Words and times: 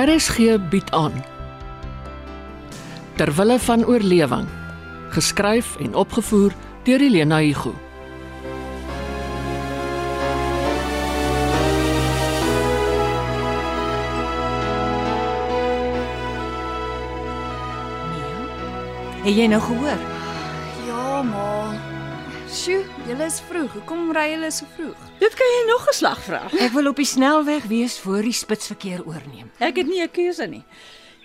RSG 0.00 0.56
bied 0.70 0.90
aan. 0.90 1.12
Terwille 3.16 3.58
van 3.58 3.84
oorlewing. 3.84 4.48
Geskryf 5.08 5.76
en 5.76 5.94
opgevoer 5.94 6.52
deur 6.82 7.00
Elena 7.00 7.40
Igu. 7.40 7.72
Mia? 18.08 18.32
Het 19.22 19.36
jy 19.36 19.46
nou 19.46 19.60
gehoor? 19.62 20.19
Sjoe, 22.50 22.82
julle 23.06 23.26
is 23.30 23.38
vroeg. 23.46 23.70
Hoekom 23.76 24.08
ry 24.14 24.32
julle 24.32 24.48
so 24.50 24.66
vroeg? 24.74 24.98
Dit 25.20 25.36
kan 25.38 25.52
jy 25.54 25.60
nog 25.68 25.86
'n 25.88 25.94
slag 25.94 26.20
vra. 26.24 26.42
Ek 26.58 26.72
wil 26.72 26.88
op 26.88 26.96
die 26.96 27.06
snelweg 27.06 27.64
wees 27.64 27.98
voor 27.98 28.22
die 28.22 28.32
spitsverkeer 28.32 29.06
oorneem. 29.06 29.50
Ek 29.58 29.76
het 29.76 29.86
nie 29.86 30.02
'n 30.02 30.10
keuse 30.10 30.46
nie. 30.46 30.64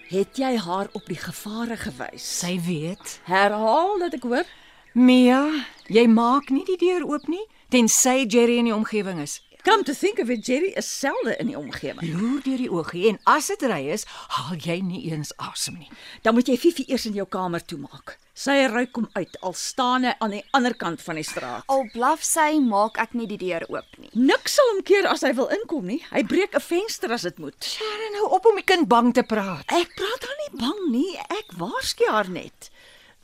Het 0.10 0.38
jy 0.38 0.58
haar 0.58 0.88
op 0.94 1.06
die 1.06 1.18
gevare 1.18 1.78
gewys? 1.78 2.40
Sy 2.40 2.60
weet. 2.62 3.20
Herhaal 3.24 4.00
dat 4.00 4.14
ek 4.14 4.24
hoor. 4.24 4.46
Mia, 4.94 5.50
jy 5.88 6.08
maak 6.08 6.50
nie 6.50 6.66
die 6.66 6.78
deur 6.78 7.04
oop 7.08 7.28
nie 7.28 7.46
tensy 7.70 8.26
Jerry 8.28 8.58
in 8.58 8.70
die 8.70 8.76
omgewing 8.76 9.20
is. 9.20 9.42
Come 9.66 9.84
to 9.84 9.94
think 9.96 10.20
of 10.20 10.30
it, 10.30 10.46
Jerry 10.46 10.74
is 10.78 10.86
selde 11.00 11.34
in 11.40 11.48
die 11.50 11.58
omgewing. 11.58 12.06
Loer 12.14 12.42
deur 12.46 12.60
die 12.62 12.68
oogie 12.70 13.08
en 13.10 13.16
as 13.26 13.48
dit 13.50 13.64
ry 13.66 13.80
is, 13.90 14.04
haal 14.36 14.60
jy 14.62 14.76
nie 14.86 15.00
eens 15.10 15.32
asem 15.42 15.80
nie. 15.82 15.88
Dan 16.22 16.36
moet 16.38 16.46
jy 16.52 16.58
Fifi 16.62 16.86
eers 16.86 17.08
in 17.10 17.16
jou 17.18 17.26
kamer 17.26 17.64
toemaak. 17.66 18.14
Sy 18.38 18.60
ruik 18.70 18.94
hom 19.00 19.08
uit 19.16 19.40
al 19.42 19.56
staan 19.58 20.06
hy 20.06 20.12
aan 20.22 20.36
die 20.36 20.44
ander 20.54 20.76
kant 20.78 21.02
van 21.02 21.18
die 21.18 21.26
straat. 21.26 21.66
Al 21.74 21.88
blaf 21.96 22.22
sy, 22.22 22.60
maak 22.62 23.00
ek 23.02 23.16
nie 23.18 23.26
die 23.32 23.40
deur 23.42 23.66
oop 23.74 23.98
nie. 23.98 24.12
Niks 24.14 24.60
sal 24.60 24.70
hom 24.76 24.84
keer 24.86 25.10
as 25.10 25.26
hy 25.26 25.34
wil 25.34 25.50
inkom 25.58 25.90
nie. 25.90 25.98
Hy 26.12 26.22
breek 26.30 26.54
'n 26.54 26.62
venster 26.62 27.12
as 27.12 27.24
dit 27.26 27.40
moet. 27.42 27.58
Sharon, 27.64 28.14
nou 28.20 28.30
op 28.38 28.46
om 28.46 28.56
die 28.62 28.68
kind 28.70 28.88
bang 28.88 29.14
te 29.18 29.24
praat. 29.24 29.66
Ek 29.74 29.90
praat 29.98 30.30
haar 30.30 30.40
nie 30.46 30.60
bang 30.62 30.92
nie. 30.92 31.18
Ek 31.42 31.58
waarsku 31.58 32.06
haar 32.12 32.30
net. 32.30 32.70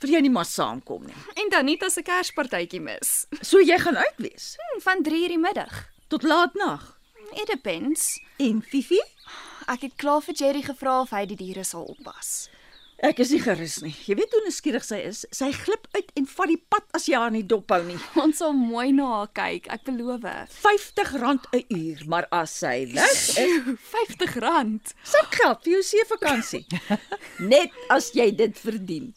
Vir 0.00 0.10
jy 0.10 0.20
nie 0.22 0.30
maar 0.34 0.44
saamkom 0.50 1.06
nie. 1.06 1.14
En 1.38 1.48
dan 1.50 1.64
nie 1.66 1.78
as 1.86 1.96
'n 1.98 2.02
kerspartytjie 2.02 2.80
mis. 2.80 3.26
So 3.42 3.60
jy 3.60 3.78
gaan 3.78 3.96
uit 3.96 4.18
wees 4.18 4.56
Hm, 4.58 4.80
Van 4.80 5.02
3:00 5.04 5.28
die 5.28 5.38
middag. 5.38 5.91
Tot 6.12 6.22
laat 6.22 6.54
nag. 6.54 6.98
It 7.32 7.46
depends. 7.46 8.20
En 8.36 8.62
Fifi? 8.62 9.00
Ek 9.72 9.86
het 9.86 9.94
klaar 9.96 10.20
vir 10.20 10.36
Jerry 10.36 10.60
gevra 10.66 11.00
of 11.06 11.14
hy 11.16 11.22
die 11.30 11.38
diere 11.40 11.64
sal 11.64 11.86
oppas. 11.88 12.50
Ek 13.02 13.18
is 13.18 13.32
nie 13.34 13.40
gerus 13.42 13.78
nie. 13.82 13.94
Jy 14.06 14.14
weet 14.20 14.34
hoe 14.36 14.42
nuuskierig 14.44 14.84
sy 14.86 14.98
is. 15.08 15.22
Sy 15.34 15.48
glip 15.56 15.88
uit 15.96 16.12
en 16.20 16.28
vat 16.34 16.52
die 16.52 16.58
pad 16.70 16.84
as 16.94 17.08
jy 17.08 17.16
haar 17.18 17.32
nie 17.34 17.42
dophou 17.48 17.80
nie. 17.88 17.96
Ons 18.22 18.42
sal 18.42 18.52
mooi 18.54 18.92
na 18.94 19.08
haar 19.14 19.32
kyk, 19.34 19.66
ek 19.72 19.88
beloof. 19.88 20.28
R50 20.60 21.16
'n 21.16 21.64
uur, 21.80 22.04
maar 22.12 22.28
as 22.30 22.52
sy 22.60 22.84
weg 22.92 23.08
is, 23.08 23.24
R50. 23.40 24.94
sakgeld 25.16 25.64
vir 25.64 25.72
jou 25.78 25.82
seevakansie. 25.88 26.62
Net 27.54 27.72
as 27.90 28.12
jy 28.14 28.28
dit 28.36 28.58
verdien. 28.68 29.10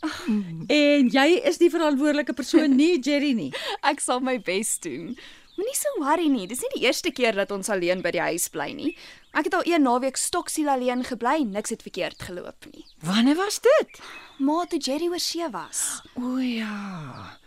En 0.72 1.12
jy 1.12 1.30
is 1.44 1.60
die 1.60 1.70
verantwoordelike 1.70 2.34
persoon 2.34 2.80
nie, 2.80 2.96
Jerry 3.04 3.36
nie. 3.36 3.52
Ek 3.84 4.00
sal 4.00 4.24
my 4.24 4.40
bes 4.40 4.80
doen. 4.80 5.18
Moenie 5.56 5.76
so 5.76 5.92
worry 6.02 6.28
nie. 6.28 6.48
Dis 6.52 6.62
nie 6.62 6.72
die 6.74 6.84
eerste 6.88 7.12
keer 7.16 7.36
dat 7.38 7.52
ons 7.56 7.70
alleen 7.72 8.02
by 8.04 8.12
die 8.12 8.24
huis 8.24 8.50
bly 8.52 8.72
nie. 8.76 8.92
Ek 9.36 9.48
het 9.48 9.56
al 9.56 9.64
een 9.68 9.84
naweek 9.84 10.20
stoksiel 10.20 10.68
alleen 10.72 11.04
gebly, 11.08 11.44
niks 11.48 11.72
het 11.72 11.84
verkeerd 11.86 12.28
geloop 12.28 12.68
nie. 12.74 12.86
Wanneer 13.04 13.40
was 13.40 13.62
dit? 13.64 14.00
Maar 14.44 14.68
toe 14.68 14.80
Jerry 14.80 15.08
oor 15.12 15.20
see 15.20 15.48
was. 15.52 16.02
O 16.20 16.38
ja. 16.40 17.40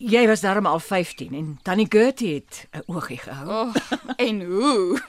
Jy 0.00 0.24
was 0.28 0.40
darm 0.40 0.66
al 0.66 0.80
15 0.80 1.34
en 1.36 1.58
Tannie 1.62 1.86
Gertie 1.88 2.34
het 2.34 2.68
'n 2.72 2.82
oogie 2.86 3.18
gehou. 3.18 3.48
Oh, 3.48 3.74
en 4.28 4.40
hoe? 4.44 5.00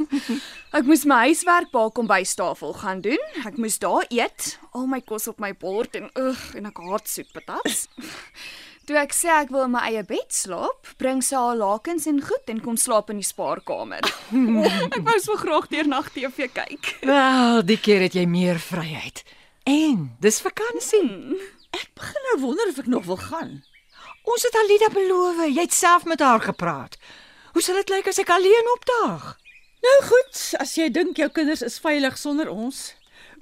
Ek 0.71 0.83
moes 0.83 1.05
my 1.05 1.15
huiswerk 1.27 1.71
by 1.71 1.89
kom 1.89 2.07
by 2.07 2.23
tafel 2.23 2.73
gaan 2.73 3.01
doen. 3.01 3.23
Ek 3.45 3.57
moes 3.57 3.79
daar 3.79 4.05
eet, 4.09 4.59
al 4.71 4.87
my 4.87 5.01
kos 5.01 5.27
op 5.27 5.39
my 5.39 5.53
bord 5.55 5.95
en 5.95 6.09
ugh, 6.13 6.55
en 6.55 6.65
ek 6.65 6.77
haat 6.77 7.07
soet 7.07 7.31
patats. 7.31 7.87
Toe 8.87 8.95
ek 9.01 9.11
sê 9.11 9.27
ek 9.27 9.49
wil 9.51 9.65
in 9.65 9.73
my 9.73 9.81
eie 9.89 10.01
bed 10.07 10.29
slaap, 10.31 10.87
bring 10.95 11.19
sy 11.19 11.35
haar 11.35 11.57
lakens 11.59 12.05
en 12.07 12.21
goed 12.23 12.51
en 12.53 12.61
kom 12.63 12.77
slaap 12.79 13.09
in 13.11 13.19
die 13.19 13.27
spaarkamer. 13.27 14.05
ek 14.95 15.01
wou 15.03 15.17
so 15.19 15.35
graag 15.41 15.67
deurnag 15.73 16.07
TV 16.15 16.47
kyk. 16.55 16.93
Wel, 17.03 17.65
die 17.67 17.75
keer 17.83 18.05
het 18.05 18.15
jy 18.15 18.23
meer 18.31 18.61
vryheid. 18.63 19.25
En 19.67 20.05
dis 20.23 20.39
vakansie. 20.39 21.03
Ek 21.75 21.89
begin 21.99 22.29
nou 22.29 22.37
wonder 22.45 22.71
of 22.71 22.79
ek 22.79 22.87
nog 22.87 23.03
wil 23.09 23.19
gaan. 23.25 23.51
Ons 24.27 24.47
het 24.47 24.55
Alida 24.63 24.87
beloof, 24.95 25.43
jy 25.51 25.67
het 25.67 25.75
self 25.75 26.07
met 26.07 26.23
haar 26.23 26.45
gepraat. 26.47 26.95
Hoe 27.51 27.63
sal 27.63 27.81
dit 27.81 27.91
lyk 27.91 28.07
as 28.07 28.23
ek 28.23 28.31
alleen 28.31 28.71
opdaag? 28.77 29.33
Nou 29.83 29.97
goed, 30.07 30.39
as 30.63 30.77
jy 30.79 30.87
dink 30.95 31.19
jou 31.19 31.27
kinders 31.35 31.65
is 31.65 31.75
veilig 31.83 32.15
sonder 32.19 32.47
ons, 32.55 32.93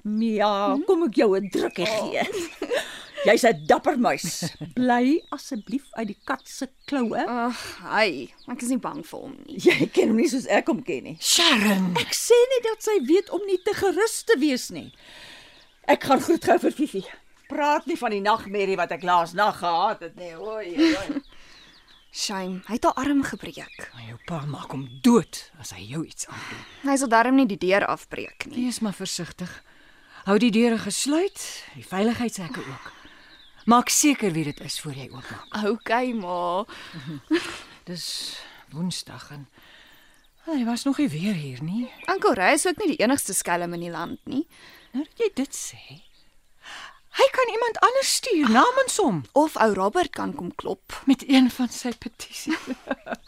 Mia, 0.06 0.74
kom 0.86 1.06
ek 1.06 1.22
jou 1.22 1.30
'n 1.38 1.50
drukkie 1.50 1.86
gee. 1.86 2.26
Jy's 3.24 3.44
'n 3.48 3.64
dapper 3.66 3.96
muis. 3.98 4.52
Bly 4.78 5.22
asseblief 5.32 5.86
uit 5.96 6.08
die 6.12 6.18
kat 6.28 6.42
se 6.48 6.68
kloue. 6.86 7.22
Ag, 7.26 7.56
hy, 7.82 8.28
ek 8.52 8.62
is 8.62 8.68
nie 8.74 8.78
bang 8.82 9.00
vir 9.06 9.20
hom 9.20 9.36
nie. 9.46 9.56
Jy 9.64 9.88
ken 9.94 10.12
hom 10.12 10.20
nie 10.20 10.28
soos 10.28 10.46
ek 10.46 10.68
hom 10.68 10.82
ken 10.84 11.04
nie. 11.10 11.16
Sharon, 11.20 11.94
Ek 11.96 12.12
sê 12.14 12.36
net 12.52 12.68
dat 12.68 12.82
sy 12.84 12.98
weet 13.08 13.30
om 13.30 13.40
nie 13.46 13.58
te 13.64 13.74
gerus 13.74 14.22
te 14.28 14.36
wees 14.38 14.68
nie. 14.70 14.92
Ek 15.88 16.04
gaan 16.04 16.20
groet 16.20 16.44
gou 16.44 16.58
vir 16.58 16.72
Fifi. 16.74 17.04
Praat 17.48 17.86
nie 17.86 17.96
van 17.96 18.10
die 18.10 18.20
nagmerrie 18.20 18.76
wat 18.76 18.90
ek 18.92 19.04
laas 19.06 19.32
nag 19.38 19.58
gehad 19.62 20.00
het 20.02 20.16
nie. 20.18 20.34
Oei, 20.36 20.74
oei. 20.76 21.22
Shame, 22.16 22.62
hy 22.66 22.78
het 22.78 22.84
haar 22.88 22.96
arm 23.04 23.22
gebreek. 23.28 23.90
jou 24.08 24.18
pa 24.26 24.40
maak 24.48 24.70
hom 24.72 24.86
dood 25.04 25.42
as 25.60 25.70
hy 25.76 25.82
jou 25.84 26.00
iets 26.06 26.26
aandoen. 26.26 26.62
Hy 26.88 26.96
sal 26.96 27.08
darm 27.12 27.36
nie 27.36 27.46
die 27.46 27.58
deur 27.60 27.84
afbreek 27.86 28.46
nie. 28.48 28.64
Wees 28.64 28.80
maar 28.80 28.96
versigtig. 28.96 29.50
Hou 30.24 30.38
die 30.42 30.50
deure 30.50 30.78
gesluit, 30.78 31.38
die 31.76 31.84
veiligheidshekke 31.86 32.58
ook. 32.64 32.92
Maak 33.66 33.88
seker 33.90 34.30
wie 34.30 34.44
dit 34.46 34.60
is 34.62 34.78
voor 34.80 34.94
jy 34.94 35.08
oopmaak. 35.10 35.64
Okay, 35.66 36.12
ma. 36.14 36.62
Dis 37.88 38.38
Woensdag 38.70 39.30
en 39.34 39.48
hy 40.46 40.60
was 40.68 40.84
nog 40.86 41.00
nie 41.02 41.08
weer 41.10 41.34
hier 41.34 41.62
nie. 41.66 41.88
Oom 42.06 42.34
Ray 42.38 42.54
is 42.54 42.66
ook 42.70 42.78
nie 42.78 42.92
die 42.92 43.02
enigste 43.02 43.34
skelm 43.34 43.74
in 43.74 43.82
die 43.82 43.90
land 43.90 44.22
nie. 44.30 44.44
Nou 44.92 45.02
dat 45.02 45.18
jy 45.18 45.30
dit 45.42 45.58
sê. 45.58 45.98
Kan 47.36 47.52
iemand 47.52 47.78
anders 47.84 48.14
stuur 48.14 48.50
namens 48.50 48.96
hom 48.96 49.22
Of 49.32 49.56
ou 49.60 49.72
Robert 49.74 50.10
kan 50.10 50.34
kom 50.34 50.54
klop. 50.54 50.96
met 51.10 51.24
een 51.28 51.50
van 51.50 51.68
sy 51.68 51.92
petisies. 51.98 52.60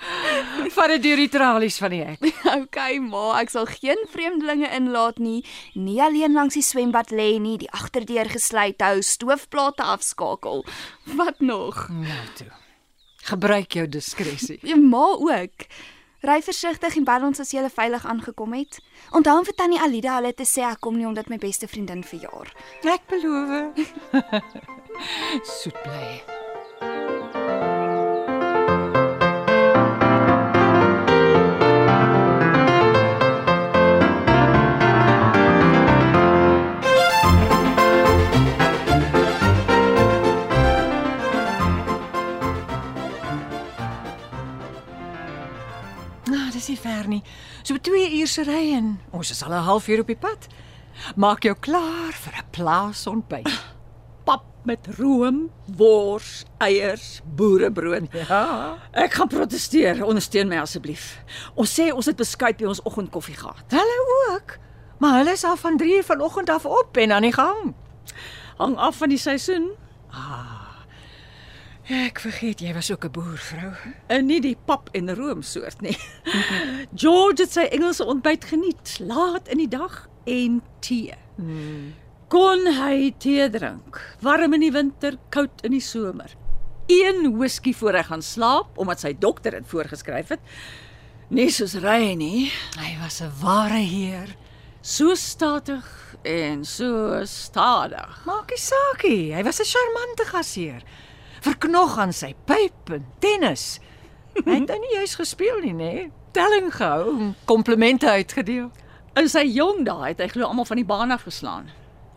Vat 0.77 0.93
dit 0.95 1.03
deur 1.03 1.21
die 1.21 1.29
tralies 1.33 1.77
van 1.83 1.93
die 1.93 2.01
hek. 2.05 2.25
Okay, 2.49 2.97
ma, 3.03 3.27
ek 3.43 3.53
sal 3.53 3.69
geen 3.69 4.01
vreemdelinge 4.13 4.71
inlaat 4.79 5.21
nie. 5.21 5.43
Nie 5.75 6.01
alleen 6.05 6.37
langs 6.39 6.57
die 6.57 6.65
swembad 6.65 7.13
lê 7.13 7.35
nie, 7.43 7.59
die 7.61 7.71
agterdeur 7.75 8.31
gesluit 8.33 8.81
hou, 8.85 9.03
stoofplate 9.05 9.85
afskakel. 9.85 10.65
Wat 11.19 11.45
nog? 11.45 11.85
Nou 11.93 12.25
toe. 12.39 12.51
Gebruik 13.29 13.77
jou 13.77 13.85
diskresie. 13.89 14.59
Ja, 14.65 14.79
ma 14.81 15.05
ook. 15.19 15.69
Ry 16.27 16.41
versigtig 16.43 16.97
en 16.99 17.05
bel 17.07 17.27
ons 17.29 17.41
as 17.41 17.53
jy 17.55 17.63
veilig 17.71 18.07
aangekom 18.07 18.57
het. 18.59 18.81
Onthou 19.15 19.37
om 19.39 19.47
vir 19.47 19.55
tannie 19.55 19.79
Alida 19.81 20.17
hulle 20.19 20.35
te 20.35 20.47
sê 20.49 20.65
ek 20.67 20.83
kom 20.83 20.99
nie 20.99 21.07
omdat 21.07 21.31
my 21.31 21.39
beste 21.39 21.69
vriendin 21.71 22.03
verjaar. 22.03 22.51
Ek 22.83 23.07
beloof. 23.07 23.79
Soet 25.59 25.83
bly. 25.83 26.38
Nou, 46.29 46.51
dis 46.53 46.69
nie 46.69 46.79
ver 46.79 47.09
nie. 47.09 47.23
So 47.63 47.79
2 47.81 48.19
uur 48.21 48.27
se 48.29 48.45
ry 48.45 48.75
en 48.77 48.99
ons 49.11 49.31
is 49.31 49.43
al 49.43 49.53
'n 49.53 49.65
halfuur 49.65 50.01
op 50.01 50.07
die 50.07 50.17
pad. 50.17 50.49
Maak 51.17 51.43
jou 51.43 51.55
klaar 51.61 52.13
vir 52.13 52.33
'n 52.39 52.51
plaasontbyt. 52.51 53.49
Pap 54.25 54.45
met 54.65 54.87
room, 54.99 55.51
wors, 55.77 56.45
eiers, 56.59 57.21
boerebrood. 57.25 58.13
Ja. 58.13 58.77
Ek 58.93 59.13
gaan 59.13 59.29
proteseer. 59.29 60.05
Ondersteun 60.05 60.49
my 60.49 60.59
asseblief. 60.59 61.23
Ons 61.55 61.81
sê 61.81 61.93
ons 61.93 62.07
het 62.07 62.17
beskuit 62.17 62.57
by 62.57 62.65
ons 62.65 62.83
oggendkoffie 62.83 63.37
gehad. 63.37 63.65
Hulle 63.69 64.35
ook. 64.35 64.59
Maar 64.99 65.19
hulle 65.19 65.33
is 65.33 65.45
al 65.45 65.57
van 65.57 65.77
3 65.77 65.97
uur 65.97 66.05
vanoggend 66.05 66.51
af 66.51 66.67
op 66.67 66.97
en 66.97 67.13
aan 67.13 67.23
die 67.23 67.33
gang. 67.33 67.75
Hang 68.57 68.77
af 68.77 68.97
van 68.97 69.09
die 69.09 69.19
seisoen. 69.19 69.71
Ek 71.89 72.19
vergeet 72.21 72.61
jy 72.61 72.75
was 72.77 72.91
ook 72.93 73.05
'n 73.05 73.11
boervrou. 73.11 73.73
En 74.13 74.27
nie 74.27 74.41
die 74.41 74.57
pap 74.65 74.91
en 74.93 75.15
room 75.15 75.43
soort 75.43 75.81
nie. 75.81 75.97
George 77.03 77.43
het 77.43 77.53
sy 77.53 77.65
Engelse 77.73 78.05
ontbyt 78.05 78.45
geniet, 78.45 78.99
laat 79.01 79.49
in 79.49 79.57
die 79.57 79.69
dag 79.69 80.09
en 80.27 80.61
tee. 80.81 81.17
Kon 82.29 82.67
hy 82.67 83.15
tee 83.19 83.49
drink, 83.49 84.17
warm 84.21 84.53
in 84.53 84.61
die 84.61 84.73
winter, 84.73 85.17
koud 85.31 85.65
in 85.65 85.71
die 85.71 85.81
somer. 85.81 86.37
Een 86.93 87.39
whisky 87.39 87.73
voor 87.73 87.93
hy 87.93 88.03
gaan 88.03 88.23
slaap 88.23 88.77
omdat 88.77 89.01
sy 89.01 89.15
dokter 89.19 89.51
dit 89.51 89.67
voorgeskryf 89.67 90.29
het. 90.29 90.41
Nie 91.31 91.51
soos 91.51 91.75
ry 91.75 92.13
nie. 92.15 92.53
Hy 92.77 92.99
was 93.01 93.23
'n 93.23 93.33
ware 93.41 93.81
heer. 93.81 94.37
So 94.83 95.15
statig 95.15 96.17
en 96.23 96.65
so 96.65 97.25
stadig. 97.25 98.25
Maak 98.27 98.51
nie 98.51 98.61
saakie, 98.61 99.35
hy 99.35 99.43
was 99.43 99.61
'n 99.61 99.65
charmante 99.65 100.25
gasheer. 100.25 100.83
Verknog 101.45 101.99
aan 101.99 102.13
sy 102.13 102.35
pyp 102.49 102.93
en 102.95 103.07
tennis. 103.23 103.79
Hy 104.39 104.61
het 104.61 104.69
nou 104.71 104.79
nie 104.79 104.95
juis 104.95 105.17
gespeel 105.19 105.63
nie, 105.65 105.75
nê? 105.75 105.95
Telling 106.37 106.71
gehou, 106.75 107.15
en 107.17 107.35
komplimente 107.49 108.11
uitgedeel. 108.11 108.69
In 109.19 109.29
sy 109.31 109.43
jong 109.51 109.83
dae 109.87 110.13
het 110.13 110.21
hy 110.23 110.29
glo 110.31 110.47
almal 110.47 110.69
van 110.69 110.79
die 110.79 110.87
baan 110.87 111.15
af 111.15 111.25
geslaan. 111.27 111.71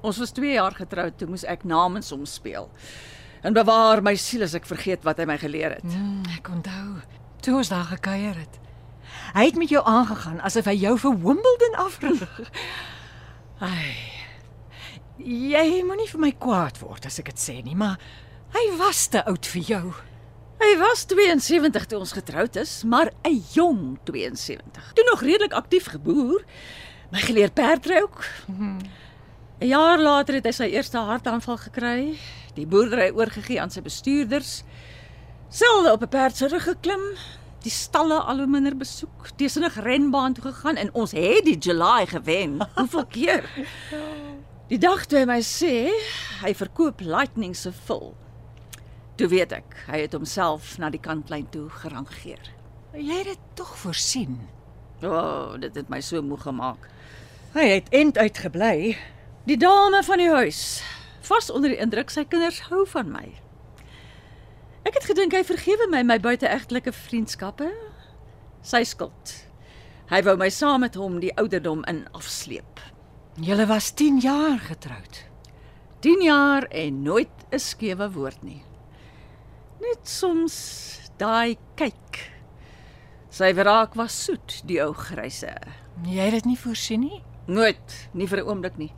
Ons 0.06 0.19
was 0.21 0.33
2 0.38 0.53
jaar 0.57 0.75
getroud, 0.77 1.18
toe 1.18 1.29
moes 1.29 1.45
ek 1.50 1.63
namens 1.65 2.12
hom 2.13 2.25
speel. 2.29 2.69
En 3.41 3.53
bewaar 3.57 4.03
my 4.06 4.13
siel 4.19 4.45
as 4.45 4.53
ek 4.57 4.69
vergeet 4.69 5.06
wat 5.06 5.21
hy 5.21 5.25
my 5.29 5.38
geleer 5.41 5.77
het. 5.79 5.85
Mm, 5.88 6.21
ek 6.38 6.50
onthou 6.53 7.01
toe 7.41 7.56
ons 7.57 7.71
daar 7.73 7.88
gekuier 7.89 8.38
het. 8.38 8.59
Hy 9.33 9.45
het 9.47 9.57
met 9.57 9.71
jou 9.71 9.81
aangegaan 9.88 10.41
asof 10.45 10.68
hy 10.69 10.75
jou 10.77 10.94
vir 11.01 11.15
Wimbledon 11.23 11.77
afrig. 11.81 12.51
Ai. 13.71 13.95
Jy 15.21 15.81
moenie 15.85 16.09
vir 16.09 16.21
my 16.21 16.31
kwaad 16.41 16.79
word 16.81 17.06
as 17.09 17.19
ek 17.21 17.31
dit 17.33 17.41
sê 17.41 17.57
nie, 17.65 17.77
maar 17.77 17.97
hy 18.53 18.77
was 18.77 19.07
te 19.07 19.24
oud 19.25 19.48
vir 19.53 19.62
jou. 19.62 19.83
Hy 20.62 20.71
was 20.77 21.06
72 21.09 21.88
toe 21.89 22.00
ons 22.00 22.13
getroud 22.13 22.56
is, 22.56 22.83
maar 22.83 23.12
'n 23.25 23.44
jong 23.53 23.98
72. 24.06 24.94
Toe 24.94 25.06
nog 25.09 25.21
redelik 25.21 25.53
aktief 25.53 25.86
geboer. 25.88 26.44
My 27.12 27.19
geleer 27.19 27.51
perdry 27.51 28.01
ook. 28.01 28.25
'n 29.62 29.68
Jaar 29.68 30.00
later 30.00 30.36
het 30.36 30.45
hy 30.45 30.51
sy 30.51 30.69
eerste 30.69 30.98
hartaanval 30.98 31.57
gekry, 31.57 32.18
die 32.56 32.65
boerdery 32.65 33.12
oorgegee 33.13 33.62
aan 33.62 33.69
sy 33.69 33.81
bestuurders. 33.81 34.63
Selde 35.50 35.92
op 35.92 36.01
'n 36.01 36.07
perd 36.07 36.38
se 36.38 36.47
rug 36.47 36.63
geklim, 36.63 37.04
die 37.62 37.71
stalle 37.71 38.19
al 38.19 38.38
hoe 38.38 38.47
minder 38.47 38.77
besoek, 38.77 39.30
teesinnig 39.36 39.75
renbaan 39.75 40.33
toe 40.33 40.44
gegaan 40.44 40.75
en 40.75 40.94
ons 40.94 41.12
het 41.12 41.45
die 41.45 41.57
July 41.57 42.06
gewen. 42.06 42.68
Hoeveel 42.75 43.06
keer? 43.06 43.50
Die 44.68 44.77
dag 44.77 45.06
toe 45.06 45.19
hy 45.19 45.25
my 45.25 45.42
sê 45.42 45.92
hy 46.42 46.54
verkoop 46.54 47.01
Lightning 47.01 47.56
se 47.56 47.71
vul. 47.86 48.15
Toe 49.21 49.29
weet 49.29 49.51
ek, 49.53 49.75
hy 49.85 50.00
het 50.01 50.15
homself 50.18 50.79
na 50.81 50.88
die 50.89 50.97
kantlyn 50.97 51.44
toe 51.53 51.68
gerangeer. 51.83 52.47
Jy 52.97 53.19
het 53.19 53.27
dit 53.29 53.41
tog 53.59 53.75
voorsien. 53.77 54.39
O, 55.03 55.12
oh, 55.12 55.51
dit 55.62 55.75
het 55.77 55.91
my 55.94 56.00
so 56.01 56.23
moeg 56.25 56.41
gemaak. 56.47 56.88
Hy 57.53 57.65
het 57.68 57.91
end 57.94 58.18
uitgebly. 58.18 58.95
Die 59.45 59.59
dame 59.62 60.00
van 60.07 60.23
die 60.23 60.31
huis, 60.31 60.81
vas 61.29 61.51
onder 61.53 61.69
die 61.69 61.77
indruk 61.85 62.09
sy 62.09 62.23
kinders 62.25 62.63
hou 62.71 62.79
van 62.95 63.12
my. 63.13 63.27
Ek 64.89 64.97
het 64.97 65.06
gedink 65.12 65.38
hy 65.38 65.44
vergewe 65.45 65.85
my 65.94 66.01
my 66.01 66.18
buiteegtelike 66.18 66.95
vriendskappe. 67.03 67.69
Sy 68.65 68.81
skuld. 68.89 69.35
Hy 70.09 70.23
wou 70.25 70.33
my 70.41 70.50
saam 70.50 70.81
met 70.81 70.97
hom 70.97 71.21
die 71.21 71.35
ouderdom 71.38 71.85
in 71.94 72.07
afsleep. 72.18 72.81
Julle 73.38 73.69
was 73.69 73.94
10 73.94 74.18
jaar 74.25 74.57
getroud. 74.65 75.21
10 76.01 76.25
jaar 76.25 76.65
en 76.73 77.03
nooit 77.06 77.47
'n 77.53 77.62
skewe 77.62 78.09
woord 78.18 78.41
nie. 78.41 78.63
Net 79.81 80.06
soms 80.06 80.56
daai 81.18 81.57
kyk. 81.80 82.19
Sy 83.31 83.54
wraak 83.57 83.95
was 83.98 84.13
soet, 84.25 84.60
die 84.69 84.81
ou 84.83 84.92
gryse. 84.94 85.54
Jy 86.06 86.28
het 86.28 86.36
dit 86.42 86.50
nie 86.51 86.60
voorsien 86.60 87.01
nie. 87.06 87.22
Nooit, 87.48 87.95
nie 88.13 88.28
vir 88.28 88.39
'n 88.42 88.48
oomblik 88.48 88.78
nie. 88.78 88.94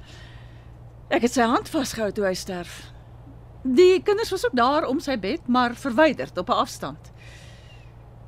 Ek 1.10 1.22
het 1.22 1.34
sy 1.34 1.42
hand 1.42 1.70
vasgehou 1.70 2.12
toe 2.12 2.26
hy 2.26 2.34
sterf. 2.34 2.92
Die 3.64 4.02
kinders 4.02 4.32
was 4.32 4.46
ook 4.46 4.56
daar 4.56 4.88
om 4.88 5.00
sy 5.00 5.16
bed, 5.18 5.48
maar 5.48 5.76
verwyderd 5.76 6.38
op 6.38 6.50
'n 6.50 6.62
afstand. 6.66 7.12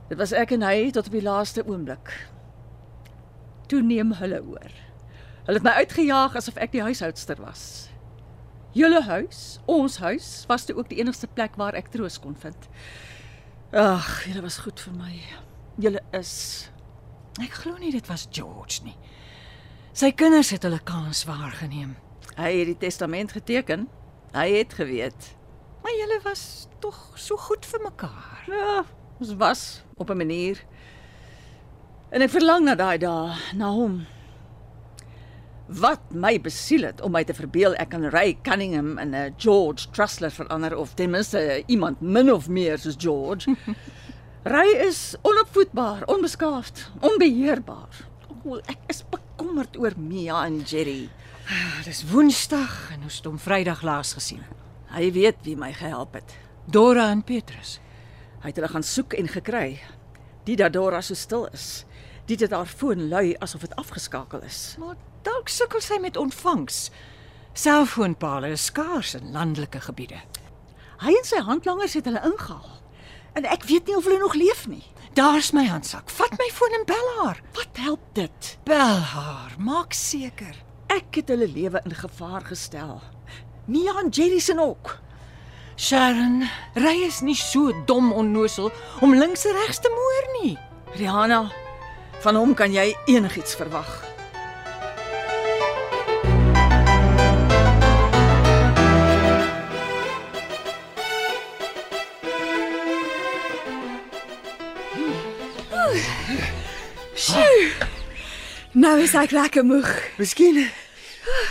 Dit 0.10 0.18
was 0.18 0.32
ek 0.32 0.52
en 0.52 0.62
hy 0.62 0.92
tot 0.92 1.08
op 1.08 1.12
die 1.12 1.22
laaste 1.22 1.66
oomblik. 1.68 2.14
Toe 3.68 3.82
neem 3.82 4.14
hulle 4.14 4.42
oor. 4.44 4.72
Hulle 5.46 5.58
het 5.58 5.64
my 5.64 5.72
uitgejaag 5.72 6.36
asof 6.36 6.56
ek 6.58 6.72
die 6.72 6.82
huishoudster 6.82 7.42
was. 7.42 7.90
Julle 8.76 9.02
huis, 9.08 9.60
ons 9.72 9.98
huis, 10.04 10.30
was 10.50 10.66
toe 10.68 10.76
ook 10.76 10.90
die 10.92 11.00
enigste 11.00 11.28
plek 11.32 11.56
waar 11.56 11.78
ek 11.80 11.94
troos 11.94 12.18
kon 12.20 12.36
vind. 12.36 12.68
Ag, 13.72 14.26
julle 14.28 14.42
was 14.44 14.58
goed 14.66 14.80
vir 14.84 14.94
my. 15.00 15.14
Julle 15.80 16.02
is 16.16 16.70
Ek 17.44 17.52
glo 17.52 17.76
nie 17.80 17.92
dit 17.92 18.08
was 18.08 18.28
George 18.32 18.84
nie. 18.86 18.96
Sy 19.96 20.12
kinders 20.16 20.54
het 20.56 20.64
hulle 20.64 20.80
kans 20.84 21.26
waargeneem. 21.28 21.96
hy 22.36 22.52
het 22.52 22.68
die 22.68 22.78
testament 22.78 23.32
geteken. 23.32 23.88
Hy 24.34 24.50
het 24.58 24.74
geweet. 24.74 25.36
Maar 25.84 25.92
julle 25.96 26.20
was 26.24 26.68
tog 26.80 26.98
so 27.16 27.38
goed 27.38 27.66
vir 27.66 27.80
mekaar. 27.84 28.44
Ja, 28.48 28.84
ons 29.20 29.34
was 29.36 29.84
op 29.98 30.10
'n 30.10 30.18
manier. 30.18 30.60
En 32.12 32.22
ek 32.22 32.30
verlang 32.30 32.66
na 32.66 32.76
daai 32.76 32.98
dae, 32.98 33.36
na 33.54 33.72
hom. 33.72 34.06
Wat 35.66 36.12
my 36.14 36.36
besiel 36.42 36.84
het 36.86 37.00
om 37.02 37.16
my 37.16 37.24
te 37.26 37.34
verbeel 37.34 37.74
ek 37.82 37.90
kan 37.90 38.04
Ray 38.14 38.36
Cunningham 38.46 39.00
in 39.02 39.16
'n 39.16 39.34
George 39.38 39.90
Trussler 39.90 40.32
verander 40.32 40.78
of 40.78 40.94
ten 40.94 41.10
minste 41.10 41.64
iemand 41.66 42.02
min 42.02 42.32
of 42.32 42.48
meer 42.48 42.78
soos 42.78 42.96
George. 42.98 43.56
Ray 44.44 44.70
is 44.86 45.16
onopvoedbaar, 45.22 46.06
onbeskaafd, 46.06 46.92
onbeheerbaar. 47.00 48.06
O, 48.44 48.58
ek 48.58 48.78
is 48.88 49.04
bekommerd 49.10 49.78
oor 49.78 49.94
Mia 49.98 50.46
en 50.46 50.60
Jerry. 50.62 51.10
Dis 51.84 52.04
Woensdag 52.12 52.92
en 52.94 53.02
ons 53.04 53.16
het 53.16 53.26
hom 53.26 53.40
Vrydag 53.40 53.82
laas 53.82 54.14
gesien. 54.14 54.44
Hy 54.94 55.12
weet 55.12 55.42
wie 55.42 55.58
my 55.58 55.74
gehelp 55.74 56.14
het. 56.14 56.38
Dora 56.66 57.10
en 57.10 57.24
Petrus. 57.24 57.80
Hy 58.42 58.54
het 58.54 58.56
hulle 58.56 58.70
gaan 58.70 58.86
soek 58.86 59.14
en 59.14 59.28
gekry. 59.28 59.80
Die 60.46 60.56
dat 60.56 60.74
Dora 60.74 61.02
so 61.02 61.18
stil 61.18 61.50
is. 61.54 61.86
Dit 62.30 62.52
haar 62.52 62.70
foon 62.70 63.10
lui 63.10 63.34
asof 63.42 63.62
dit 63.62 63.76
afgeskakel 63.76 64.46
is. 64.46 64.76
Maar 64.80 64.96
dalk 65.26 65.50
sukkel 65.50 65.82
sy 65.84 65.98
met 66.02 66.18
ontvangs. 66.18 66.90
Selfoonpale 67.56 68.54
is 68.54 68.68
skaars 68.70 69.16
in 69.18 69.32
landelike 69.34 69.82
gebiede. 69.88 70.22
Hy 71.02 71.14
en 71.16 71.28
sy 71.28 71.42
handlangers 71.44 71.96
het 71.98 72.08
hulle 72.08 72.24
ingehaal. 72.24 72.76
En 73.36 73.48
ek 73.52 73.66
weet 73.68 73.88
nie 73.90 73.98
of 73.98 74.08
hulle 74.08 74.20
nog 74.22 74.36
leef 74.40 74.66
nie. 74.72 74.84
Daar's 75.16 75.52
my 75.56 75.66
handsak. 75.68 76.12
Vat 76.12 76.36
my 76.40 76.48
foon 76.52 76.76
en 76.76 76.86
bel 76.88 77.10
haar. 77.20 77.42
Wat 77.56 77.80
help 77.80 78.04
dit? 78.16 78.52
Bel 78.68 79.00
haar, 79.12 79.56
maak 79.60 79.96
seker. 79.96 80.56
Ek 80.92 81.20
het 81.20 81.32
hulle 81.32 81.48
lewe 81.48 81.82
in 81.88 81.96
gevaar 81.96 82.46
gestel. 82.48 83.00
Mia 83.68 83.96
en 84.00 84.12
Jerry 84.12 84.40
se 84.40 84.56
ook. 84.60 84.98
Sharon, 85.76 86.46
ry 86.80 87.02
is 87.04 87.22
nie 87.22 87.36
so 87.36 87.74
dom 87.86 88.14
onnosel 88.16 88.72
om 89.04 89.16
links 89.16 89.44
en 89.46 89.58
regs 89.60 89.82
te 89.84 89.92
moer 89.92 90.28
nie. 90.40 90.58
Rihanna, 90.96 91.42
van 92.24 92.36
hom 92.40 92.54
kan 92.56 92.72
jy 92.72 92.94
enigiets 93.12 93.56
verwag. 93.60 94.15
Nou 108.76 108.96
is 109.00 109.14
ek 109.16 109.32
lekker 109.32 109.64
moeg. 109.66 109.88
Miskien 110.20 110.66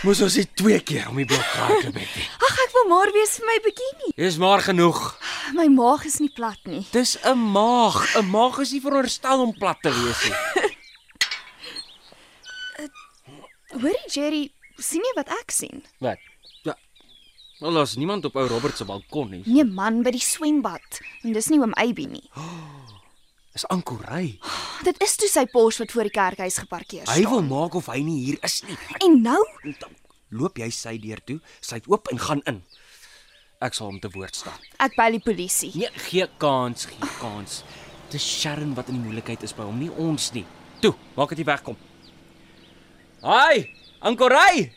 moes 0.06 0.21
ons 0.23 0.35
dit 0.38 0.50
twee 0.54 0.78
keer 0.87 1.09
om 1.11 1.16
die 1.18 1.25
blok 1.26 1.42
gehardloop 1.50 1.97
het. 1.99 2.11
nie. 2.14 2.26
Ag, 2.47 2.59
ek 2.62 2.75
wil 2.76 2.85
maar 2.92 3.11
wees 3.16 3.33
vir 3.40 3.47
my 3.49 3.56
bikini. 3.64 4.11
Dis 4.21 4.37
maar 4.38 4.62
genoeg. 4.62 5.00
My 5.56 5.64
maag 5.73 6.04
is 6.06 6.21
nie 6.23 6.30
plat 6.30 6.61
nie. 6.68 6.85
Dis 6.92 7.16
'n 7.25 7.38
maag. 7.56 7.97
'n 8.16 8.28
Maag 8.30 8.59
is 8.62 8.71
nie 8.73 8.80
veronderstel 8.80 9.40
om 9.40 9.52
plat 9.59 9.80
te 9.83 9.90
wees 9.90 10.21
nie. 10.28 10.37
Hoorie 13.80 14.09
Jerry, 14.12 14.52
sien 14.78 15.02
jy 15.02 15.12
wat 15.16 15.28
ek 15.40 15.50
sien? 15.50 15.83
Wat? 15.99 16.18
Ja. 16.62 16.76
Wel, 17.59 17.73
daar's 17.73 17.97
niemand 17.97 18.25
op 18.25 18.37
ou 18.37 18.47
Robert 18.47 18.76
se 18.76 18.85
balkon 18.85 19.30
nie. 19.30 19.42
Nee 19.47 19.64
man, 19.64 20.02
by 20.02 20.11
die 20.14 20.21
swembad. 20.23 21.00
En 21.25 21.33
dis 21.33 21.49
nie 21.50 21.59
oom 21.59 21.73
Abby 21.75 22.06
nie. 22.06 22.30
Dis 23.54 23.64
ankorai. 23.70 24.38
Dit 24.82 24.99
is 25.04 25.14
toe 25.20 25.28
sy 25.30 25.44
Porsche 25.52 25.84
wat 25.84 25.92
voor 25.94 26.08
die 26.08 26.14
kerkhuis 26.14 26.56
geparkeer 26.58 27.04
Hy 27.06 27.20
staan. 27.23 27.30
wil 27.30 27.44
maak 27.46 27.75
of 27.78 27.87
hy 27.92 28.00
nie 28.02 28.16
hier 28.25 28.38
is 28.42 28.61
nie. 28.66 28.75
En 29.06 29.20
nou? 29.23 29.38
Loop 30.34 30.58
jy 30.58 30.66
sy 30.75 30.96
deur 30.99 31.20
toe, 31.23 31.37
sy 31.62 31.78
het 31.78 31.87
oop 31.90 32.11
en 32.11 32.18
gaan 32.18 32.42
in. 32.50 32.58
Ek 33.62 33.76
sal 33.78 33.92
hom 33.92 34.00
te 34.02 34.11
woord 34.11 34.34
staan. 34.34 34.58
Ek 34.82 34.96
bel 34.99 35.14
die 35.16 35.23
polisie. 35.23 35.70
Nee, 35.78 35.90
gee 36.08 36.26
kans, 36.42 36.88
gee 36.90 37.11
kans. 37.20 37.61
Dis 38.11 38.26
Sharon 38.26 38.75
wat 38.75 38.90
in 38.90 38.99
die 38.99 39.04
moeilikheid 39.06 39.42
is 39.46 39.54
by 39.56 39.62
hom, 39.68 39.78
nie 39.78 39.90
ons 40.02 40.32
nie. 40.34 40.42
Toe, 40.82 40.92
maak 41.16 41.30
dit 41.38 41.46
wegkom. 41.46 41.78
Haai, 43.23 43.70
ankorai. 44.04 44.73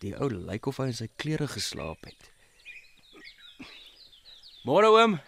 Die 0.00 0.14
ou 0.16 0.30
lyk 0.30 0.70
of 0.70 0.78
hy 0.80 0.86
in 0.94 0.96
sy 0.96 1.10
klere 1.20 1.50
geslaap 1.50 2.06
het. 2.08 2.30
Môre 4.64 4.88
oom. 4.94 5.18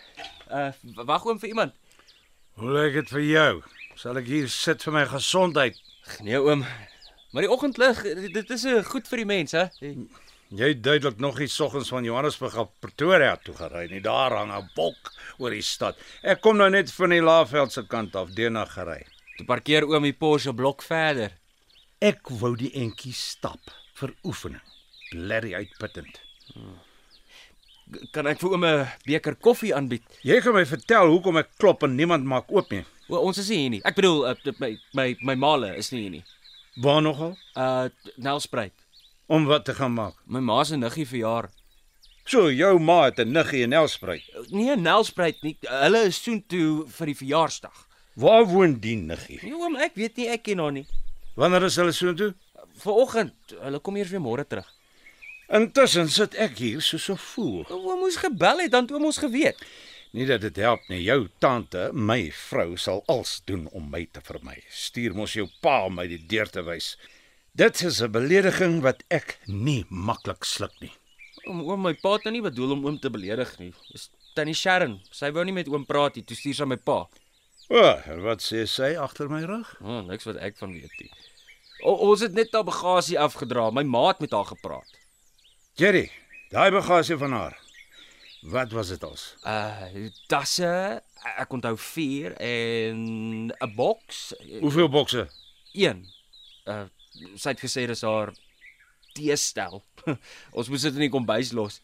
Uh 0.53 1.05
wag 1.09 1.25
oom 1.27 1.39
vir 1.41 1.49
iemand. 1.49 1.75
Hoe 2.61 2.73
lyk 2.73 2.99
dit 3.01 3.09
vir 3.15 3.25
jou? 3.25 3.53
Sal 3.97 4.19
ek 4.21 4.27
hier 4.29 4.49
sit 4.53 4.83
vir 4.85 4.93
my 4.93 5.05
gesondheid? 5.09 5.79
Nee 6.21 6.41
oom. 6.41 6.67
Maar 7.33 7.47
die 7.47 7.51
oggendlig, 7.51 8.03
dit 8.35 8.51
is 8.51 8.65
'n 8.67 8.85
goed 8.85 9.09
vir 9.09 9.23
die 9.23 9.27
mens, 9.27 9.53
hè? 9.53 9.69
Jy 10.53 10.69
het 10.69 10.83
duidelik 10.85 11.19
nog 11.19 11.39
nie 11.39 11.49
soggens 11.49 11.89
van 11.89 12.05
Johannesburg 12.05 12.57
af 12.57 12.69
Pretoria 12.81 13.37
toe 13.37 13.55
gery 13.57 13.87
nie. 13.91 14.01
Daar 14.01 14.37
hang 14.37 14.53
'n 14.53 14.71
wolk 14.75 15.13
oor 15.39 15.51
die 15.51 15.63
stad. 15.63 15.97
Ek 16.23 16.41
kom 16.41 16.57
nou 16.57 16.69
net 16.71 16.93
van 16.93 17.09
die 17.11 17.23
Laagveld 17.23 17.73
se 17.73 17.87
kant 17.87 18.15
af, 18.17 18.29
deurna 18.31 18.65
gery. 18.65 19.07
Toe 19.37 19.47
parkeer 19.47 19.87
oom 19.89 20.03
die 20.03 20.13
Porsche 20.13 20.53
blok 20.53 20.83
verder. 20.83 21.33
Ek 21.99 22.29
wou 22.29 22.57
die 22.57 22.73
entjie 22.75 23.15
stap 23.15 23.61
vir 23.95 24.15
oefening. 24.25 24.61
Blerry 25.11 25.55
uitputtend. 25.55 26.21
Kan 28.13 28.27
ek 28.27 28.41
vir 28.41 28.51
oom 28.51 28.65
'n 28.65 28.87
beker 29.07 29.35
koffie 29.37 29.75
aanbied? 29.75 30.03
Jy 30.23 30.41
kan 30.41 30.55
my 30.55 30.65
vertel 30.67 31.11
hoekom 31.13 31.37
ek 31.37 31.49
klop 31.59 31.83
en 31.83 31.97
niemand 31.97 32.25
maak 32.25 32.51
oop 32.51 32.71
nie. 32.71 32.85
O, 33.09 33.17
ons 33.19 33.39
is 33.39 33.49
nie 33.49 33.59
hier 33.59 33.71
nie. 33.71 33.83
Ek 33.85 33.95
bedoel 33.95 34.29
uh, 34.31 34.35
my 34.59 34.79
my 34.95 35.17
my 35.21 35.35
male 35.35 35.77
is 35.77 35.91
nie 35.93 36.01
hier 36.03 36.11
nie. 36.11 36.25
Waar 36.81 37.03
nogal? 37.03 37.37
Uh 37.57 37.89
Nelspruit. 38.17 38.73
Om 39.27 39.45
wat 39.47 39.65
te 39.65 39.75
gaan 39.75 39.93
maak. 39.93 40.15
My 40.27 40.41
ma 40.41 40.65
se 40.65 40.77
niggie 40.77 41.07
verjaar. 41.07 41.51
So 42.25 42.51
jou 42.51 42.79
ma 42.79 43.05
het 43.05 43.19
'n 43.19 43.33
niggie 43.33 43.63
in 43.63 43.71
Nelspruit. 43.71 44.23
Nee, 44.51 44.77
Nelspruit 44.77 45.43
nie. 45.43 45.57
Hulle 45.61 46.05
is 46.07 46.23
soontoe 46.23 46.87
vir 46.87 47.07
die 47.07 47.17
verjaarsdag. 47.17 47.87
Waar 48.15 48.45
woon 48.47 48.79
die 48.81 48.97
niggie? 48.97 49.41
Nee 49.43 49.55
oom, 49.55 49.77
ek 49.77 49.95
weet 49.95 50.17
nie, 50.17 50.29
ek 50.29 50.43
ken 50.43 50.59
haar 50.59 50.73
nie. 50.73 50.87
Wanneer 51.35 51.65
is 51.65 51.77
hulle 51.77 51.93
soontoe? 51.93 52.35
Vanoggend, 52.83 53.35
hulle 53.61 53.79
kom 53.81 53.97
eers 53.97 54.11
weer 54.11 54.21
môre 54.21 54.45
terug. 54.45 54.69
Intussen 55.53 56.09
sit 56.09 56.33
ek 56.41 56.55
hier 56.63 56.81
soos 56.81 57.11
'n 57.13 57.21
fool. 57.21 57.67
Oom 57.69 57.99
moes 58.01 58.17
gebel 58.17 58.65
het, 58.65 58.71
dan 58.73 58.89
oom 58.89 59.05
ons 59.05 59.19
geweet. 59.21 59.59
Nie 60.13 60.25
dat 60.27 60.41
dit 60.41 60.57
help 60.57 60.81
nie. 60.89 61.03
Jou 61.05 61.29
tante, 61.39 61.91
my 61.93 62.31
vrou, 62.33 62.77
sal 62.77 63.03
alles 63.07 63.43
doen 63.45 63.69
om 63.73 63.91
my 63.91 64.07
te 64.13 64.21
vermy. 64.25 64.63
Stuur 64.71 65.15
mos 65.15 65.33
jou 65.33 65.49
pa 65.61 65.85
om 65.85 65.95
my 65.95 66.07
die 66.07 66.27
deur 66.27 66.49
te 66.49 66.63
wys. 66.63 66.97
Dit 67.53 67.83
is 67.83 68.01
'n 68.01 68.11
belediging 68.11 68.81
wat 68.81 69.05
ek 69.11 69.39
nie 69.47 69.85
maklik 69.89 70.45
sluk 70.45 70.73
nie. 70.81 70.93
Oom, 71.45 71.61
oom 71.61 71.83
my 71.83 71.95
pa 71.95 72.13
het 72.13 72.25
nou 72.25 72.33
nie 72.33 72.43
bedoel 72.43 72.73
om 72.73 72.87
oom 72.87 72.99
te 72.99 73.11
beledig 73.11 73.59
nie. 73.59 73.73
Dis 73.91 74.09
Tannie 74.35 74.55
Sharon. 74.55 75.01
Sy 75.11 75.31
wou 75.33 75.45
nie 75.45 75.53
met 75.53 75.69
oom 75.69 75.85
praat 75.85 76.15
nie, 76.15 76.25
toe 76.25 76.37
stuur 76.37 76.55
sy 76.55 76.65
my 76.65 76.77
pa. 76.77 77.09
O, 77.69 78.01
en 78.07 78.23
wat 78.23 78.41
sê 78.41 78.67
sy 78.67 78.97
agter 78.97 79.29
my 79.29 79.45
rug? 79.45 79.77
O, 79.83 79.99
oh, 79.99 80.01
niks 80.01 80.25
wat 80.25 80.37
ek 80.37 80.57
van 80.57 80.73
weet 80.73 81.01
nie. 81.01 81.11
O, 81.83 81.93
ons 81.93 82.21
het 82.21 82.33
net 82.33 82.53
haar 82.53 82.65
bagasie 82.65 83.19
afgedra. 83.19 83.71
My 83.71 83.83
ma 83.83 84.09
het 84.09 84.21
met 84.21 84.31
haar 84.31 84.45
gepraat. 84.45 85.02
Jerry, 85.73 86.11
daai 86.53 86.69
bagasie 86.71 87.17
van 87.17 87.33
haar. 87.33 87.55
Wat 88.45 88.73
was 88.77 88.91
dit 88.93 89.05
ons? 89.07 89.23
Uh 89.49 90.11
tasse, 90.29 90.69
ek 91.41 91.55
onthou 91.57 91.79
4 91.81 92.35
en 92.37 92.99
'n 93.49 93.71
boks, 93.77 94.35
Hoeveel 94.61 94.91
bokse? 94.93 95.31
1. 95.73 96.03
Uh 96.69 96.85
sy 97.41 97.55
het 97.55 97.63
gesê 97.65 97.87
dis 97.89 98.05
haar 98.05 98.35
teestel. 99.17 99.81
ons 100.59 100.69
moes 100.69 100.85
dit 100.85 100.93
in 100.93 101.07
die 101.07 101.13
kombuis 101.13 101.53
los. 101.57 101.81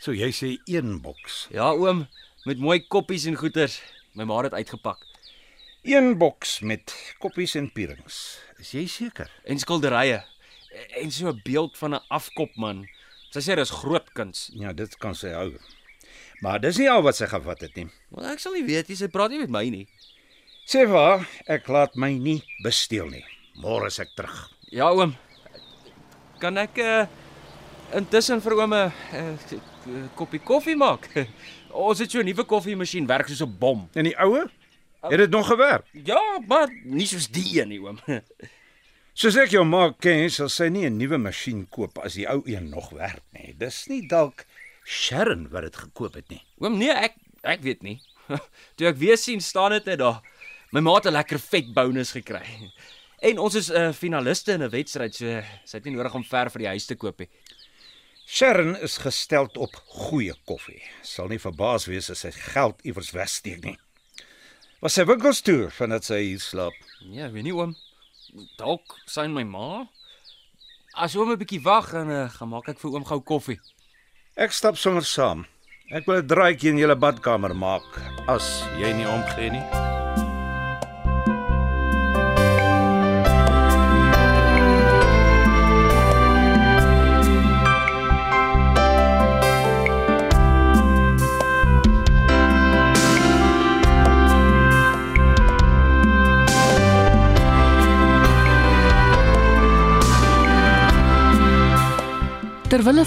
So 0.00 0.16
jy 0.16 0.30
sê 0.32 0.56
een 0.64 1.00
boks. 1.04 1.48
Ja, 1.52 1.74
oom, 1.76 2.06
met 2.48 2.56
mooi 2.56 2.80
koppies 2.88 3.26
en 3.28 3.36
goeters. 3.36 3.82
My 4.16 4.24
ma 4.24 4.40
het 4.42 4.56
uitgepak. 4.56 5.04
Een 5.84 6.16
boks 6.16 6.60
met 6.64 6.94
koppies 7.18 7.54
en 7.54 7.68
pierings. 7.72 8.40
Is 8.56 8.72
jy 8.72 8.86
seker? 8.86 9.28
En 9.44 9.60
skilderye. 9.60 10.24
En 10.96 11.10
so 11.12 11.28
'n 11.28 11.40
beeld 11.44 11.76
van 11.76 11.94
'n 11.94 12.04
afkopman. 12.08 12.88
Sy 13.30 13.42
sê 13.44 13.54
dis 13.54 13.70
groot 13.70 14.08
kuns. 14.16 14.48
Ja, 14.58 14.72
dit 14.74 14.94
kan 14.98 15.14
sy 15.14 15.30
hou. 15.30 15.52
Maar 16.42 16.58
dis 16.62 16.80
nie 16.80 16.88
al 16.90 17.02
wat 17.06 17.18
sy 17.18 17.28
gevat 17.30 17.60
het 17.62 17.76
nie. 17.78 17.86
Maar 18.10 18.32
ek 18.32 18.42
sal 18.42 18.56
nie 18.56 18.64
weet 18.66 18.88
nie, 18.90 18.96
sy 18.98 19.06
praat 19.12 19.30
nie 19.30 19.42
met 19.42 19.52
my 19.54 19.62
nie. 19.70 19.84
Sê 20.66 20.82
vir 20.88 20.98
haar, 20.98 21.26
ek 21.50 21.68
laat 21.70 21.94
my 22.00 22.10
nie 22.18 22.40
besteel 22.64 23.10
nie. 23.12 23.22
Môre 23.60 23.90
is 23.90 24.00
ek 24.02 24.16
terug. 24.18 24.36
Ja, 24.74 24.90
oom. 24.90 25.14
Kan 26.42 26.58
ek 26.58 26.78
uh 26.82 27.04
intussen 27.94 28.40
vir 28.42 28.54
oom 28.54 28.74
'n 28.74 28.92
uh, 29.18 30.06
koppie 30.14 30.40
koffie 30.42 30.76
maak? 30.78 31.08
Ons 31.86 31.98
het 32.02 32.10
so 32.10 32.18
'n 32.22 32.26
nuwe 32.26 32.44
koffiemasjien 32.44 33.06
werk 33.06 33.28
soos 33.28 33.42
'n 33.42 33.58
bom. 33.58 33.88
En 33.94 34.04
die 34.04 34.16
oue? 34.18 34.46
Het 35.02 35.18
dit 35.18 35.30
nog 35.30 35.46
gewerk? 35.46 35.86
Ja, 35.92 36.20
maar 36.46 36.68
nie 36.84 37.06
soos 37.06 37.28
die 37.28 37.60
een 37.60 37.68
nie, 37.68 37.80
oom. 37.80 37.98
Soos 39.20 39.36
ek 39.36 39.50
jou 39.52 39.60
ma 39.68 39.90
ken, 40.00 40.30
sal 40.32 40.48
sy 40.48 40.70
nie 40.72 40.86
'n 40.88 40.96
nuwe 40.96 41.18
masjien 41.20 41.66
koop 41.68 41.98
as 42.00 42.14
die 42.16 42.24
ou 42.24 42.40
een 42.48 42.70
nog 42.72 42.88
werk 42.96 43.20
nie. 43.36 43.52
Dis 43.52 43.86
nie 43.88 44.08
dalk 44.08 44.46
Sharon 44.86 45.50
wat 45.52 45.66
dit 45.66 45.76
gekoop 45.76 46.14
het 46.14 46.30
nie. 46.30 46.40
Oom, 46.56 46.78
nee, 46.78 46.88
ek 46.88 47.18
ek 47.44 47.60
weet 47.60 47.82
nie. 47.82 48.00
Toe 48.76 48.88
ek 48.88 48.96
weer 48.96 49.18
sien 49.18 49.40
staan 49.44 49.72
dit 49.72 49.84
net 49.84 49.98
daar. 49.98 50.22
My 50.72 50.80
ma 50.80 50.94
het 50.94 51.04
'n 51.04 51.12
lekker 51.12 51.38
vet 51.38 51.74
bonus 51.74 52.12
gekry. 52.12 52.72
En 53.20 53.38
ons 53.38 53.54
is 53.54 53.68
'n 53.68 53.76
uh, 53.76 53.92
finaliste 53.92 54.52
in 54.52 54.62
'n 54.62 54.70
wedstryd, 54.70 55.14
so 55.14 55.26
sy 55.64 55.76
het 55.76 55.84
nie 55.84 55.92
nodig 55.92 56.14
om 56.14 56.24
ver 56.24 56.48
vir 56.48 56.58
die 56.58 56.72
huis 56.72 56.86
te 56.86 56.96
koop 56.96 57.18
nie. 57.18 57.28
Sharon 58.26 58.74
is 58.80 58.96
gestel 58.96 59.50
op 59.52 59.74
goeie 60.00 60.34
koffie. 60.46 60.80
Sal 61.02 61.28
nie 61.28 61.38
verbaas 61.38 61.84
wees 61.84 62.08
as 62.08 62.20
sy 62.20 62.32
geld 62.32 62.80
iewers 62.84 63.12
wegsteek 63.12 63.64
nie. 63.64 63.76
Was 64.80 64.94
sy 64.94 65.04
winkels 65.04 65.42
toe 65.42 65.68
vandat 65.68 66.04
sy 66.04 66.22
hier 66.22 66.40
slaap? 66.40 66.72
Ja, 67.00 67.28
weet 67.28 67.44
nie 67.44 67.52
oom. 67.52 67.76
Dalk 68.58 68.98
sien 69.06 69.32
my 69.34 69.44
ma. 69.44 69.86
As 70.94 71.16
oom 71.16 71.32
'n 71.32 71.38
bietjie 71.38 71.62
wag 71.62 71.94
en 71.94 72.10
uh, 72.10 72.28
gaan 72.30 72.50
maak 72.50 72.68
ek 72.68 72.78
vir 72.82 72.90
oom 72.94 73.04
gou 73.04 73.20
koffie. 73.20 73.60
Ek 74.36 74.52
stap 74.52 74.76
sommer 74.76 75.04
saam. 75.04 75.46
Ek 75.90 76.06
wil 76.06 76.22
'n 76.22 76.26
draaitjie 76.26 76.70
in 76.70 76.78
julle 76.82 76.96
badkamer 76.96 77.54
maak 77.54 77.86
as 78.28 78.62
jy 78.78 78.92
nie 78.92 79.06
omgee 79.06 79.50
nie. 79.50 79.99